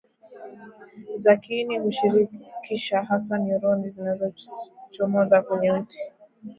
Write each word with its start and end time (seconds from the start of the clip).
za 1.15 1.37
kiini 1.37 1.79
hushirikisha 1.79 3.01
hasa 3.03 3.37
neuroni 3.37 3.87
zinazochomozakwenye 3.89 5.71
uti 5.71 5.99